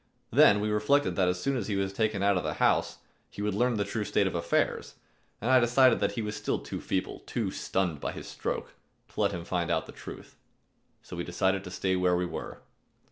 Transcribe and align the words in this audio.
Then 0.31 0.61
we 0.61 0.71
reflected 0.71 1.15
that 1.15 1.27
as 1.27 1.39
soon 1.39 1.55
as 1.55 1.67
he 1.67 1.75
was 1.75 1.93
taken 1.93 2.23
out 2.23 2.35
of 2.35 2.41
the 2.43 2.55
house, 2.55 2.97
he 3.29 3.43
would 3.43 3.53
learn 3.53 3.75
the 3.75 3.83
true 3.85 4.03
state 4.03 4.25
of 4.25 4.33
affairs, 4.33 4.95
and 5.39 5.51
I 5.51 5.59
decided 5.59 5.99
that 5.99 6.13
he 6.13 6.23
was 6.23 6.35
still 6.35 6.57
too 6.57 6.81
feeble, 6.81 7.19
too 7.27 7.51
stunned 7.51 7.99
by 7.99 8.11
his 8.13 8.27
stroke, 8.27 8.73
to 9.13 9.21
let 9.21 9.31
him 9.31 9.45
find 9.45 9.69
out 9.69 9.85
the 9.85 9.91
truth. 9.91 10.37
So 11.03 11.15
we 11.15 11.23
decided 11.23 11.63
to 11.65 11.69
stay 11.69 11.95
where 11.95 12.15
we 12.15 12.25
were. 12.25 12.63